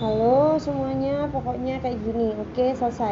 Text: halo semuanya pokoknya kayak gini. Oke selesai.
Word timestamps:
halo 0.00 0.24
semuanya 0.64 1.08
pokoknya 1.32 1.70
kayak 1.82 1.98
gini. 2.04 2.22
Oke 2.40 2.62
selesai. 2.78 3.08